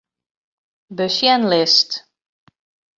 [0.97, 1.91] Besjenlist.